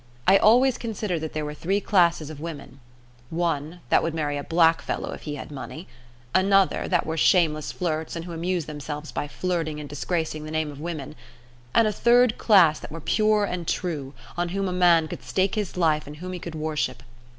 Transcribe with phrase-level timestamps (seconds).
[0.25, 2.79] I always considered that there were three classes of women
[3.29, 5.87] one, that would marry a blackfellow if he had money;
[6.33, 10.71] another, that were shameless flirts, and who amuse themselves by flirting and disgracing the name
[10.71, 11.15] of woman;
[11.75, 15.53] and a third class that were pure and true, on whom a man could stake
[15.53, 17.03] his life and whom he could worship.